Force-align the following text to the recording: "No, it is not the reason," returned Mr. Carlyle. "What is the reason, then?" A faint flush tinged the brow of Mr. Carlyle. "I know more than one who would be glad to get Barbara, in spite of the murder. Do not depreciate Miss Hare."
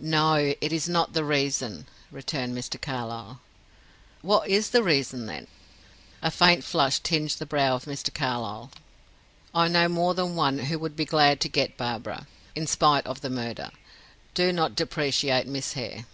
"No, 0.00 0.34
it 0.60 0.72
is 0.72 0.88
not 0.88 1.12
the 1.12 1.24
reason," 1.24 1.88
returned 2.12 2.56
Mr. 2.56 2.80
Carlyle. 2.80 3.40
"What 4.22 4.48
is 4.48 4.70
the 4.70 4.80
reason, 4.84 5.26
then?" 5.26 5.48
A 6.22 6.30
faint 6.30 6.62
flush 6.62 7.00
tinged 7.00 7.30
the 7.30 7.46
brow 7.46 7.74
of 7.74 7.84
Mr. 7.84 8.14
Carlyle. 8.14 8.70
"I 9.52 9.66
know 9.66 9.88
more 9.88 10.14
than 10.14 10.36
one 10.36 10.60
who 10.60 10.78
would 10.78 10.94
be 10.94 11.04
glad 11.04 11.40
to 11.40 11.48
get 11.48 11.76
Barbara, 11.76 12.28
in 12.54 12.68
spite 12.68 13.08
of 13.08 13.22
the 13.22 13.28
murder. 13.30 13.72
Do 14.34 14.52
not 14.52 14.76
depreciate 14.76 15.48
Miss 15.48 15.72
Hare." 15.72 16.06